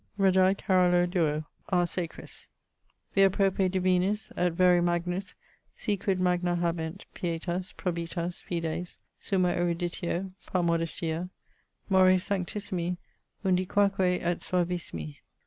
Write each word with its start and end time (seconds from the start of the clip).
Regi 0.17 0.55
Carolo 0.55 1.05
IIº 1.05 1.45
a 1.69 1.85
sacris 1.85 2.47
Vir 3.13 3.29
prope 3.29 3.69
divinus 3.69 4.31
et 4.35 4.51
vere 4.53 4.81
magnus 4.81 5.35
si 5.75 5.95
quid 5.95 6.19
magna 6.19 6.55
habent 6.55 7.05
Pietas, 7.13 7.71
probitas, 7.73 8.41
fides, 8.41 8.97
summa 9.19 9.49
eruditio, 9.49 10.31
par 10.47 10.63
modestia, 10.63 11.29
Mores 11.87 12.23
sanctissimi 12.27 12.97
undiquaque 13.45 14.23
et 14.23 14.39
suavissimi. 14.41 15.17